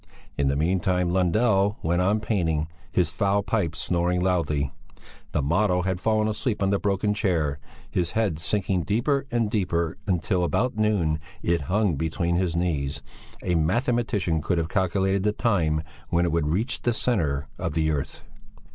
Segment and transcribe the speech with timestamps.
[0.35, 4.71] In the meantime Lundell went on painting, his foul pipe snoring loudly.
[5.31, 9.97] The model had fallen asleep on the broken chair, his head sinking deeper and deeper
[10.07, 13.03] until, about noon, it hung between his knees;
[13.43, 17.91] a mathematician could have calculated the time when it would reach the centre of the
[17.91, 18.23] earth.